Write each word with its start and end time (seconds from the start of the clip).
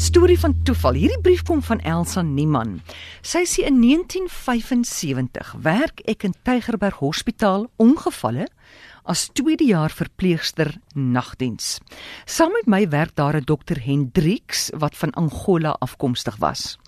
Storie 0.00 0.38
van 0.40 0.54
toeval. 0.62 0.96
Hierdie 0.96 1.20
brief 1.20 1.42
kom 1.44 1.60
van 1.62 1.80
Elsa 1.84 2.22
Niemann. 2.24 2.78
Sy 3.20 3.42
sê 3.44 3.66
in 3.68 3.82
1975 3.82 5.50
werk 5.60 6.00
ek 6.08 6.24
in 6.24 6.32
Tygerberg 6.40 7.02
Hospitaal 7.04 7.66
ongevalle 7.76 8.46
as 9.04 9.28
tweede 9.32 9.64
jaar 9.64 9.90
verpleegster 9.90 10.74
nagdiens. 10.94 11.78
Saam 12.24 12.52
met 12.52 12.66
my 12.66 12.88
werk 12.88 13.14
daar 13.14 13.36
'n 13.36 13.44
dokter 13.44 13.80
Hendriks 13.84 14.70
wat 14.78 14.96
van 14.96 15.10
Angola 15.10 15.76
afkomstig 15.78 16.36
was. 16.36 16.78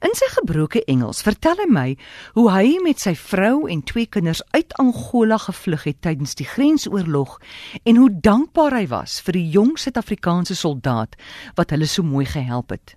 In 0.00 0.14
sy 0.14 0.28
gebroke 0.28 0.84
Engels 0.84 1.22
vertel 1.22 1.56
hy 1.56 1.68
my 1.68 1.96
hoe 2.32 2.50
hy 2.50 2.78
met 2.82 3.00
sy 3.00 3.14
vrou 3.14 3.68
en 3.68 3.82
twee 3.82 4.06
kinders 4.06 4.42
uit 4.50 4.74
Angola 4.78 5.38
gevlug 5.38 5.84
het 5.84 6.00
tydens 6.00 6.34
die 6.34 6.46
grensoorlog 6.46 7.38
en 7.82 7.96
hoe 7.96 8.10
dankbaar 8.20 8.72
hy 8.72 8.86
was 8.86 9.20
vir 9.20 9.32
die 9.32 9.48
jong 9.50 9.78
Suid-Afrikaanse 9.78 10.54
soldaat 10.54 11.16
wat 11.54 11.70
hulle 11.70 11.86
so 11.86 12.02
mooi 12.02 12.24
gehelp 12.24 12.70
het. 12.70 12.96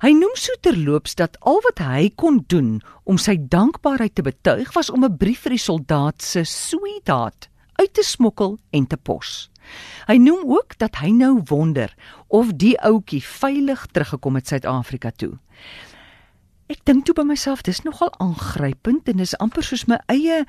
Hy 0.00 0.12
noem 0.14 0.36
so 0.38 0.54
terloops 0.60 1.16
dat 1.18 1.40
al 1.40 1.60
wat 1.64 1.82
hy 1.82 2.10
kon 2.14 2.44
doen 2.46 2.82
om 3.04 3.18
sy 3.18 3.36
dankbaarheid 3.36 4.14
te 4.14 4.22
betuig 4.22 4.72
was 4.74 4.90
om 4.90 5.04
'n 5.04 5.16
brief 5.16 5.40
vir 5.40 5.56
die 5.56 5.66
soldaat 5.68 6.22
se 6.22 6.44
sweetheart 6.44 7.50
uit 7.76 7.92
te 7.94 8.04
smokkel 8.04 8.58
en 8.70 8.86
te 8.86 8.96
pos. 8.96 9.48
Hy 10.06 10.16
noem 10.22 10.46
ook 10.46 10.78
dat 10.78 11.00
hy 11.02 11.10
nou 11.10 11.40
wonder 11.48 11.94
of 12.28 12.52
die 12.54 12.76
ouetjie 12.80 13.22
veilig 13.24 13.86
teruggekom 13.92 14.38
het 14.38 14.52
Suid-Afrika 14.52 15.10
toe. 15.10 15.34
Ek 16.66 16.82
dink 16.82 17.04
toe 17.06 17.14
by 17.14 17.22
myself, 17.22 17.62
dis 17.62 17.84
nogal 17.86 18.10
aangrypend 18.18 19.06
en 19.10 19.22
dis 19.22 19.36
amper 19.38 19.62
soos 19.62 19.86
my 19.86 20.00
eie 20.10 20.42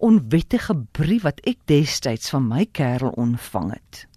onwettige 0.00 0.76
brief 0.96 1.26
wat 1.28 1.42
ek 1.48 1.60
destyds 1.68 2.32
van 2.32 2.48
my 2.48 2.64
kerel 2.72 3.12
ontvang 3.20 3.74
het. 3.74 4.07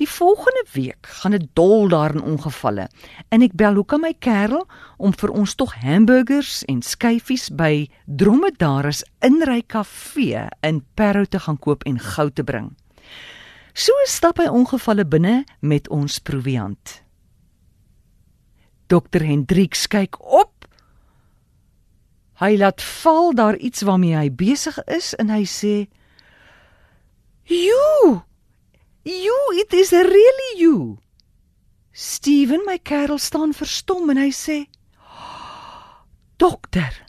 Die 0.00 0.08
volgende 0.08 0.64
week 0.72 1.06
gaan 1.20 1.36
dit 1.36 1.46
dol 1.52 1.88
daar 1.88 2.14
in 2.14 2.22
ongevalle 2.22 2.88
en 3.28 3.42
ek 3.46 3.54
bel 3.54 3.78
hoekom 3.78 4.02
my 4.06 4.14
kerel 4.18 4.66
om 4.98 5.14
vir 5.14 5.30
ons 5.30 5.54
tog 5.54 5.74
hamburgers 5.82 6.62
en 6.70 6.82
skyfies 6.82 7.50
by 7.54 7.86
Dromedaris 8.06 9.04
inry 9.24 9.62
kafee 9.62 10.48
in 10.62 10.82
Parow 10.94 11.26
te 11.26 11.38
gaan 11.38 11.58
koop 11.58 11.86
en 11.86 11.98
goud 11.98 12.34
te 12.34 12.44
bring. 12.44 12.72
So 13.74 13.90
stap 14.06 14.38
hy 14.38 14.46
ongevalle 14.46 15.02
binne 15.06 15.44
met 15.60 15.88
ons 15.90 16.20
proviant. 16.22 17.00
Dokter 18.86 19.24
Hendrik 19.26 19.74
kyk 19.90 20.20
op. 20.22 20.68
Hy 22.38 22.54
laat 22.58 22.82
val 22.82 23.32
daar 23.34 23.56
iets 23.56 23.82
waarmee 23.82 24.14
hy 24.14 24.30
besig 24.30 24.78
is 24.90 25.14
en 25.18 25.30
hy 25.30 25.42
sê: 25.42 25.88
"Joe, 27.50 28.22
You, 29.04 29.36
it 29.52 29.74
is 29.74 29.92
really 29.92 30.60
you. 30.60 30.98
Steven, 31.92 32.64
my 32.64 32.78
kerel 32.78 33.18
staan 33.18 33.52
verstom 33.52 34.08
en 34.10 34.16
hy 34.16 34.30
sê: 34.32 34.64
"Dokter." 36.40 37.04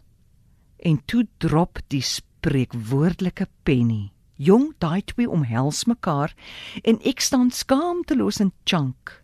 En 0.84 1.00
toe 1.08 1.24
drop 1.40 1.80
die 1.88 2.04
spreekwoordelike 2.04 3.48
penny. 3.64 4.12
Jong, 4.36 4.74
daai 4.78 5.02
twee 5.08 5.30
omhels 5.30 5.86
mekaar 5.88 6.36
en 6.84 7.00
ek 7.08 7.24
staan 7.24 7.50
skaamteloos 7.56 8.42
in 8.44 8.52
chunk. 8.68 9.24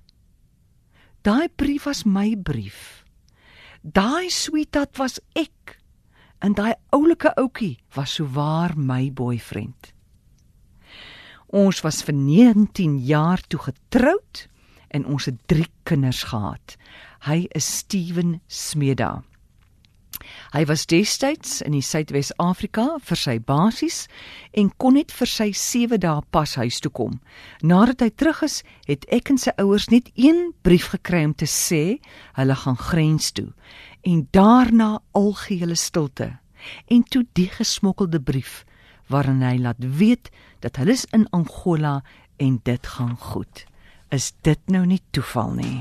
Daai 1.28 1.52
brief 1.52 1.84
was 1.86 2.06
my 2.06 2.36
brief. 2.40 3.04
Daai 3.84 4.32
sweetheart 4.32 4.98
was 4.98 5.20
ek. 5.36 5.76
En 6.40 6.56
daai 6.56 6.74
oulike 6.96 7.36
ouetjie 7.36 7.82
was 7.94 8.16
souwaar 8.16 8.78
my 8.78 9.12
boyfriend. 9.12 9.92
Ons 11.52 11.82
was 11.84 12.00
vir 12.08 12.16
19 12.16 13.02
jaar 13.04 13.42
toe 13.52 13.60
getroud 13.60 14.46
en 14.96 15.04
ons 15.06 15.26
het 15.28 15.36
3 15.52 15.66
kinders 15.84 16.24
gehad. 16.32 16.78
Hy 17.28 17.44
is 17.52 17.68
Steven 17.84 18.40
Smeda. 18.48 19.24
Hy 20.56 20.64
was 20.70 20.86
destyds 20.88 21.60
in 21.66 21.76
die 21.76 21.84
Suidwes-Afrika 21.84 22.86
vir 23.04 23.20
sy 23.20 23.36
basies 23.44 24.06
en 24.56 24.72
kon 24.80 24.96
net 24.96 25.12
vir 25.12 25.28
sy 25.28 25.50
7 25.52 26.00
dae 26.00 26.24
pas 26.32 26.56
huis 26.56 26.80
toe 26.80 26.92
kom. 26.92 27.20
Nadat 27.60 28.06
hy 28.06 28.12
terug 28.16 28.44
is, 28.48 28.62
het 28.88 29.04
ek 29.12 29.34
en 29.34 29.42
sy 29.42 29.52
ouers 29.60 29.90
net 29.92 30.08
een 30.16 30.54
brief 30.64 30.88
gekry 30.96 31.26
om 31.28 31.36
te 31.36 31.50
sê 31.52 32.00
hulle 32.40 32.60
gaan 32.64 32.80
grens 32.80 33.32
toe 33.36 33.50
en 34.08 34.24
daarna 34.32 35.02
algehele 35.12 35.76
stilte. 35.76 36.38
En 36.88 37.04
toe 37.04 37.26
die 37.36 37.50
gesmokkelde 37.52 38.22
brief 38.24 38.62
waarin 39.12 39.44
hy 39.46 39.58
laat 39.62 39.80
weet 40.00 40.32
dat 40.64 40.80
hulle 40.80 40.96
is 40.98 41.06
in 41.16 41.28
Angola 41.36 42.00
en 42.42 42.60
dit 42.64 42.88
gaan 42.96 43.18
goed. 43.20 43.66
Is 44.10 44.32
dit 44.48 44.60
nou 44.72 44.86
nie 44.86 45.02
toeval 45.16 45.54
nie? 45.60 45.80